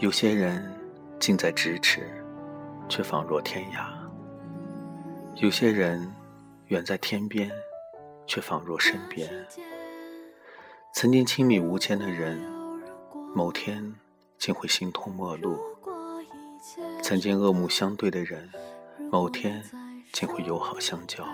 [0.00, 0.64] 有些人
[1.18, 2.08] 近在咫尺，
[2.88, 3.84] 却仿若天涯；
[5.34, 6.10] 有些人
[6.68, 7.50] 远在天边，
[8.26, 9.28] 却仿若身边。
[10.94, 12.42] 曾经亲密无间的人，
[13.34, 13.94] 某天
[14.38, 15.58] 竟会形同陌路；
[17.02, 18.48] 曾经恶目相对的人，
[19.12, 19.62] 某天
[20.14, 21.28] 竟会友好相交。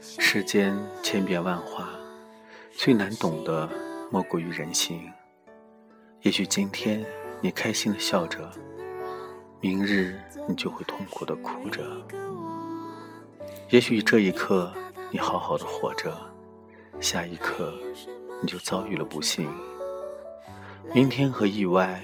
[0.00, 1.88] 世间千变万化，
[2.72, 3.70] 最难懂的
[4.10, 5.08] 莫过于人心。
[6.22, 7.04] 也许今天
[7.40, 8.48] 你开心的笑着，
[9.60, 11.82] 明日你就会痛苦的哭着。
[13.70, 14.72] 也许这一刻
[15.10, 16.16] 你好好的活着，
[17.00, 17.74] 下一刻
[18.40, 19.50] 你就遭遇了不幸。
[20.94, 22.00] 明天和意外，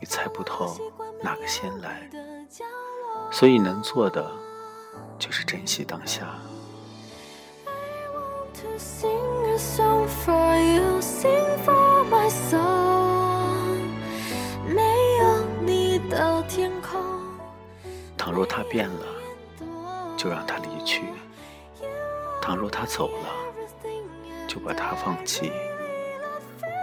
[0.00, 0.76] 你猜不透
[1.22, 2.10] 哪个先来，
[3.30, 4.28] 所以能做的
[5.20, 6.36] 就是珍惜当下。
[18.24, 19.06] 倘若他变了，
[20.16, 21.00] 就让他离去；
[22.40, 23.28] 倘若他走了，
[24.46, 25.50] 就把他放弃。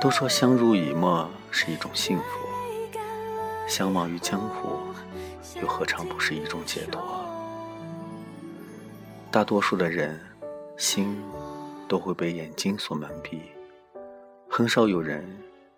[0.02, 2.26] 都说相濡以沫是一种幸福，
[3.70, 4.80] 相忘于江湖，
[5.62, 7.02] 又何尝不是一种解脱？
[9.32, 10.20] 大多数的人，
[10.76, 11.18] 心
[11.88, 13.40] 都会被眼睛所蒙蔽，
[14.50, 15.26] 很少有人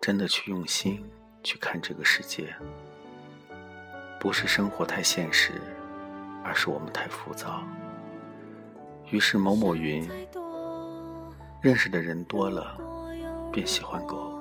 [0.00, 1.08] 真的去用心
[1.44, 2.52] 去看这个世界。
[4.22, 5.60] 不是生活太现实，
[6.44, 7.60] 而是我们太浮躁。
[9.10, 10.08] 于是某某云，
[11.60, 12.78] 认识的人多了，
[13.50, 14.40] 便喜欢狗。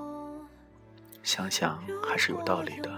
[1.23, 2.91] 想想还是有道理的。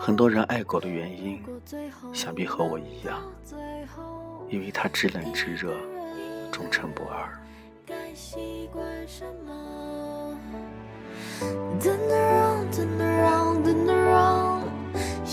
[0.00, 1.44] 很多人爱狗的原因，
[2.14, 3.20] 想必和我一样，
[4.48, 5.76] 因为它知冷知热，
[6.50, 7.28] 忠诚不二。
[8.14, 9.06] 习惯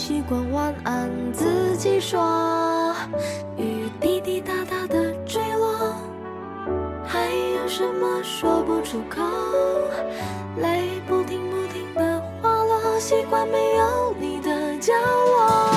[0.08, 2.94] 习惯晚安自己说，
[3.58, 5.96] 雨滴滴答答的坠落，
[7.04, 9.24] 还有什么说不出口？
[10.58, 15.75] 泪不停不停的滑落，习惯没有你的角落。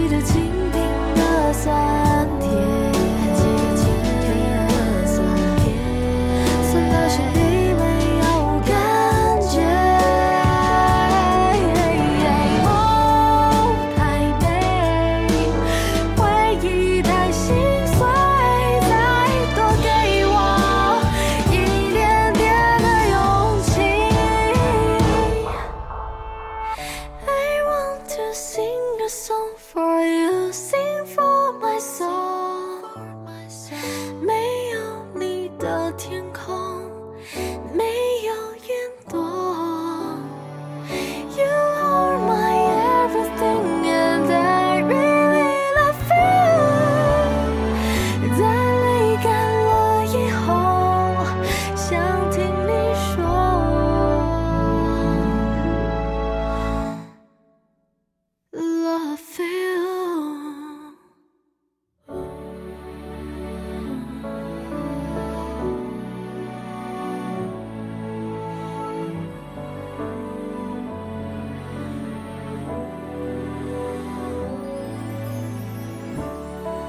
[0.00, 0.59] 你的情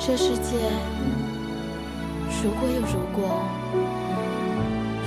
[0.03, 0.57] 这世界，
[2.43, 3.45] 如果有如果，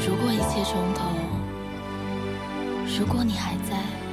[0.07, 1.11] 如果一切从头，
[2.97, 4.04] 如果你还在。